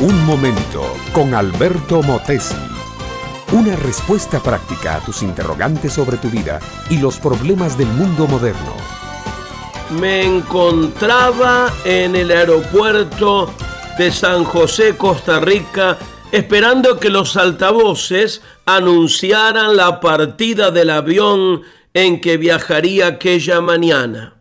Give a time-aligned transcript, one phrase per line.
[0.00, 2.56] Un momento con Alberto Motesi.
[3.52, 8.74] Una respuesta práctica a tus interrogantes sobre tu vida y los problemas del mundo moderno.
[9.90, 13.52] Me encontraba en el aeropuerto
[13.98, 15.98] de San José, Costa Rica,
[16.32, 21.60] esperando que los altavoces anunciaran la partida del avión
[21.92, 24.40] en que viajaría aquella mañana.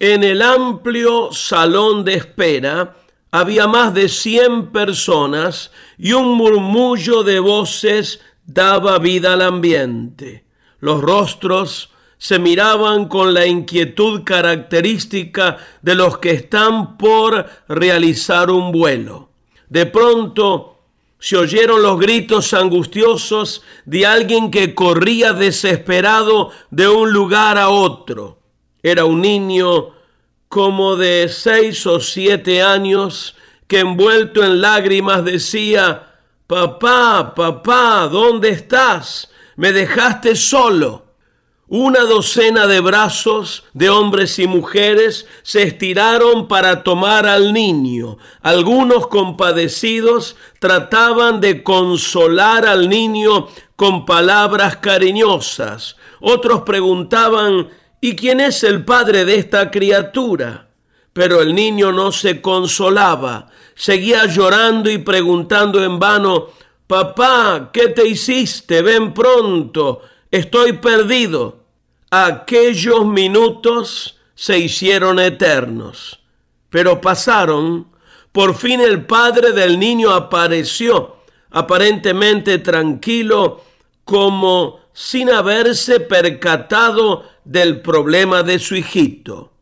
[0.00, 2.96] En el amplio salón de espera
[3.30, 10.44] había más de cien personas y un murmullo de voces daba vida al ambiente.
[10.80, 18.72] Los rostros se miraban con la inquietud característica de los que están por realizar un
[18.72, 19.30] vuelo.
[19.68, 20.78] De pronto
[21.18, 28.38] se oyeron los gritos angustiosos de alguien que corría desesperado de un lugar a otro.
[28.82, 29.95] Era un niño
[30.48, 36.06] como de seis o siete años que envuelto en lágrimas decía,
[36.46, 39.28] Papá, papá, ¿dónde estás?
[39.56, 41.06] Me dejaste solo.
[41.68, 48.18] Una docena de brazos de hombres y mujeres se estiraron para tomar al niño.
[48.42, 55.96] Algunos compadecidos trataban de consolar al niño con palabras cariñosas.
[56.20, 60.68] Otros preguntaban ¿Y quién es el padre de esta criatura?
[61.12, 66.50] Pero el niño no se consolaba, seguía llorando y preguntando en vano,
[66.86, 68.80] Papá, ¿qué te hiciste?
[68.80, 71.64] Ven pronto, estoy perdido.
[72.10, 76.20] Aquellos minutos se hicieron eternos,
[76.70, 77.88] pero pasaron.
[78.30, 81.16] Por fin el padre del niño apareció,
[81.50, 83.64] aparentemente tranquilo,
[84.04, 89.52] como sin haberse percatado del problema de su hijito.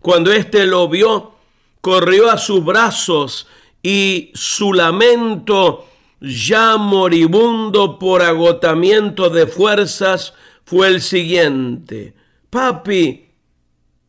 [0.00, 1.34] Cuando éste lo vio,
[1.80, 3.46] corrió a sus brazos
[3.84, 5.86] y su lamento,
[6.20, 10.34] ya moribundo por agotamiento de fuerzas,
[10.64, 12.12] fue el siguiente.
[12.50, 13.26] Papi,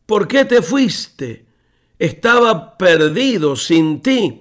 [0.04, 1.46] ¿por qué te fuiste?
[1.96, 4.40] Estaba perdido sin ti.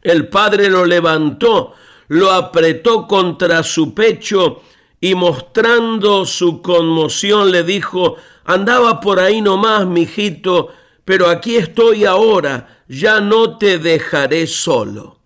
[0.00, 1.74] El padre lo levantó,
[2.08, 4.62] lo apretó contra su pecho
[5.02, 8.14] y mostrando su conmoción le dijo,
[8.44, 10.68] andaba por ahí nomás, mijito,
[11.04, 15.18] pero aquí estoy ahora, ya no te dejaré solo.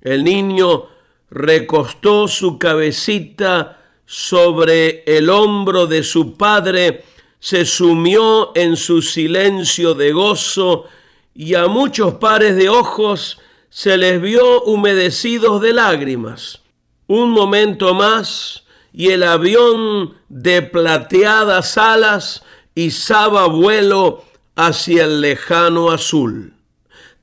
[0.00, 0.86] El niño
[1.28, 7.04] recostó su cabecita sobre el hombro de su padre,
[7.38, 10.86] se sumió en su silencio de gozo
[11.34, 16.62] y a muchos pares de ojos se les vio humedecidos de lágrimas.
[17.06, 22.42] Un momento más, y el avión de plateadas alas
[22.74, 24.24] izaba vuelo
[24.56, 26.54] hacia el lejano azul.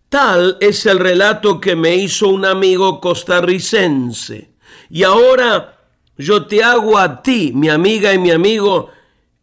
[0.09, 4.49] Tal es el relato que me hizo un amigo costarricense.
[4.89, 5.79] Y ahora
[6.17, 8.89] yo te hago a ti, mi amiga y mi amigo,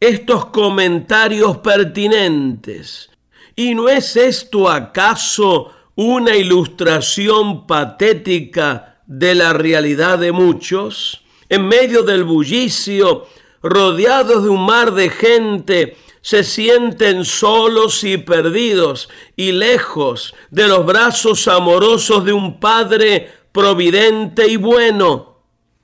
[0.01, 3.11] estos comentarios pertinentes.
[3.55, 11.22] ¿Y no es esto acaso una ilustración patética de la realidad de muchos?
[11.53, 13.27] En medio del bullicio,
[13.63, 20.87] rodeados de un mar de gente, se sienten solos y perdidos y lejos de los
[20.87, 25.43] brazos amorosos de un Padre providente y bueno.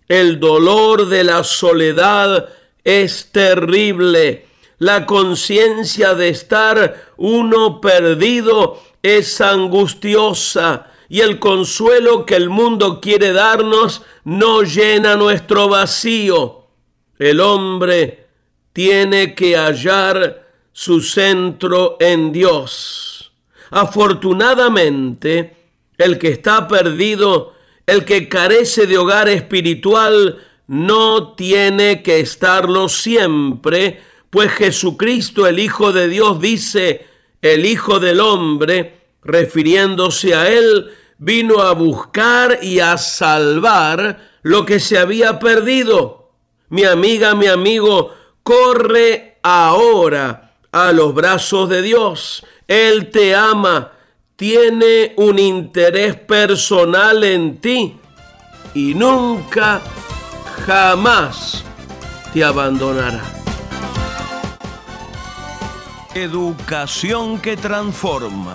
[0.08, 2.48] El dolor de la soledad
[2.82, 4.46] es terrible.
[4.78, 13.32] La conciencia de estar uno perdido es angustiosa y el consuelo que el mundo quiere
[13.32, 16.66] darnos no llena nuestro vacío.
[17.18, 18.26] El hombre
[18.72, 23.32] tiene que hallar su centro en Dios.
[23.70, 25.56] Afortunadamente,
[25.96, 27.54] el que está perdido,
[27.86, 35.92] el que carece de hogar espiritual, no tiene que estarlo siempre, pues Jesucristo, el Hijo
[35.92, 37.06] de Dios, dice,
[37.40, 38.97] el Hijo del Hombre,
[39.28, 46.32] refiriéndose a él, vino a buscar y a salvar lo que se había perdido.
[46.70, 52.44] Mi amiga, mi amigo, corre ahora a los brazos de Dios.
[52.66, 53.92] Él te ama,
[54.34, 57.96] tiene un interés personal en ti
[58.72, 59.82] y nunca,
[60.66, 61.64] jamás
[62.32, 63.22] te abandonará.
[66.14, 68.54] Educación que transforma.